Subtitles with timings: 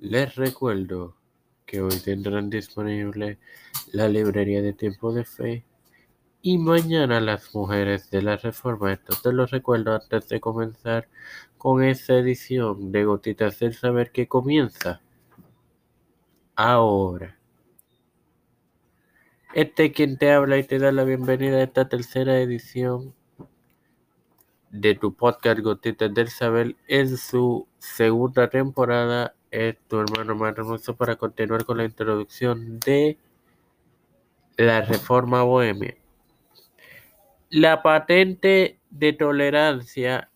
[0.00, 1.16] Les recuerdo
[1.66, 3.40] que hoy tendrán disponible
[3.90, 5.64] la librería de Tiempo de Fe
[6.40, 8.92] y mañana las mujeres de la Reforma.
[8.92, 11.08] Esto te lo recuerdo antes de comenzar
[11.56, 15.00] con esta edición de Gotitas del Saber que comienza
[16.54, 17.36] ahora.
[19.52, 23.14] Este quien te habla y te da la bienvenida a esta tercera edición
[24.70, 30.96] de tu podcast Gotitas del Saber en su segunda temporada es tu hermano más hermoso
[30.96, 33.18] para continuar con la introducción de
[34.56, 35.96] la reforma bohemia.
[37.50, 40.30] La patente de tolerancia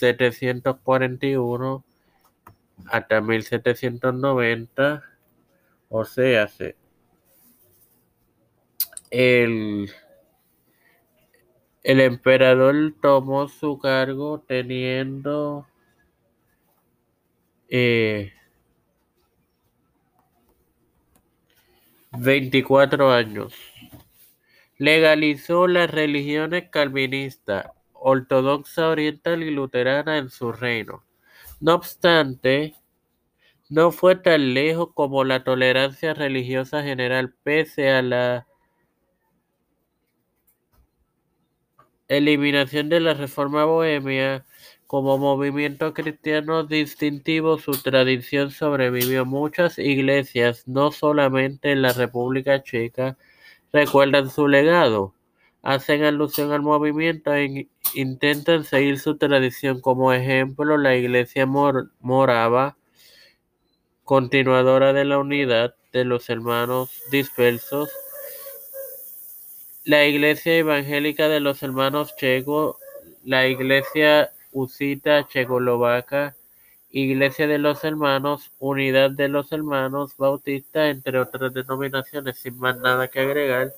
[0.00, 1.84] 1741
[2.86, 5.02] hasta 1790,
[5.88, 6.48] o sea,
[9.10, 9.90] el,
[11.82, 15.66] el emperador tomó su cargo teniendo
[17.68, 18.32] eh,
[22.12, 23.54] 24 años.
[24.78, 27.72] Legalizó las religiones calvinista,
[28.08, 31.02] ortodoxa oriental y luterana en su reino.
[31.58, 32.76] No obstante,
[33.68, 38.46] no fue tan lejos como la tolerancia religiosa general pese a la
[42.06, 44.46] eliminación de la reforma bohemia
[44.86, 49.26] como movimiento cristiano distintivo, su tradición sobrevivió.
[49.26, 53.18] Muchas iglesias, no solamente en la República Checa,
[53.72, 55.15] recuerdan su legado,
[55.66, 59.80] hacen alusión al movimiento e intentan seguir su tradición.
[59.80, 62.76] Como ejemplo, la Iglesia Morava,
[64.04, 67.90] continuadora de la unidad de los hermanos dispersos,
[69.82, 72.76] la Iglesia Evangélica de los Hermanos Checos,
[73.24, 76.36] la Iglesia Usita Checoslovaca,
[76.90, 82.38] Iglesia de los Hermanos, Unidad de los Hermanos Bautistas, entre otras denominaciones.
[82.38, 83.72] Sin más nada que agregar,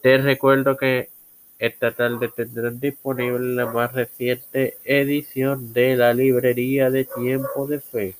[0.00, 1.14] te recuerdo que
[1.58, 8.16] esta tarde tendrán disponible la más reciente edición de la librería de Tiempo de Fe.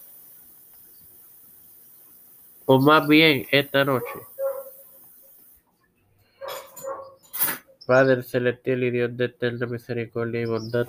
[2.64, 4.06] O más bien, esta noche.
[7.86, 10.86] Padre celestial y Dios de eterna misericordia y bondad.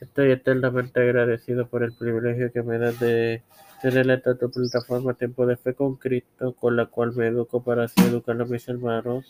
[0.00, 3.42] Estoy eternamente agradecido por el privilegio que me das de
[3.80, 7.84] tener esta tu plataforma Tiempo de Fe con Cristo, con la cual me educo para
[7.84, 9.26] así educar a mis hermanos.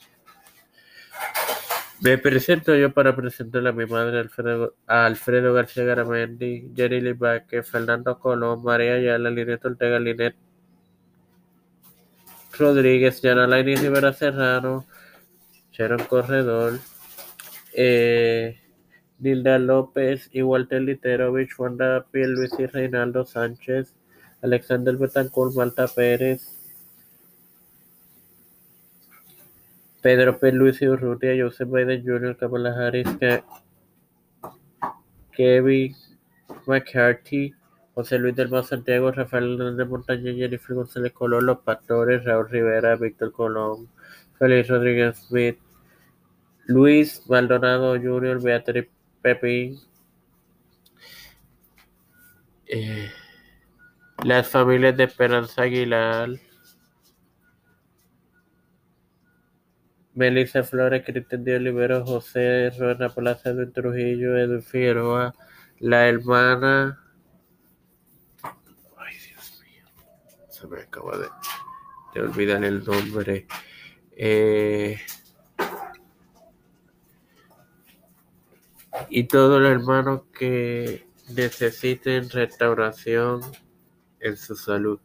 [2.00, 7.64] Me presento yo para presentarle a mi madre Alfredo, a Alfredo García Garamendi, Jerry Libaque,
[7.64, 10.36] Fernando Colón, María Ayala, Linet Ortega, Linet
[12.56, 14.86] Rodríguez, Yana Laini Rivera Serrano,
[15.72, 16.78] Sharon Corredor,
[17.75, 18.60] eh,
[19.19, 23.97] Nilda López y Walter Literovich, Wanda Piel, Luis y Reinaldo Sánchez,
[24.41, 26.58] Alexander Betancourt, Malta Pérez,
[30.00, 30.53] Pedro P.
[30.53, 33.09] Luis Urrutia, Joseph Biden Jr., Kamala Harris,
[35.32, 35.94] Kevin
[36.66, 37.54] McCarthy,
[37.94, 42.94] José Luis del Mar Santiago, Rafael Hernández Montaña, Jennifer González Colón, Los Pastores, Raúl Rivera,
[42.97, 43.88] Víctor Colón,
[44.38, 45.59] Félix Rodríguez Smith,
[46.66, 48.86] Luis Maldonado Jr., Beatriz
[49.20, 49.80] Pepín,
[52.66, 53.10] eh,
[54.25, 56.30] las familias de Esperanza Aguilar,
[60.19, 65.33] Melissa Flores, Cristian de Olivero, José Ruena Plaza, Edwin Trujillo, Edwin Figueroa,
[65.79, 67.01] la hermana.
[68.97, 69.87] Ay, Dios mío,
[70.49, 71.28] se me acaba de,
[72.15, 73.47] de olvidar el nombre.
[74.17, 74.99] Eh,
[79.09, 83.41] y todos los hermanos que necesiten restauración
[84.19, 84.98] en su salud.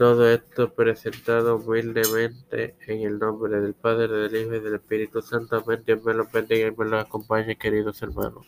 [0.00, 5.56] Todo esto presentado humildemente en el nombre del Padre, del Hijo y del Espíritu Santo.
[5.56, 5.82] Amén.
[5.84, 8.46] Dios me los bendiga y me los acompañe, queridos hermanos.